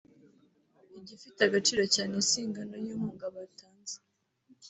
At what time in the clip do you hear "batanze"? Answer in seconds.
3.35-3.95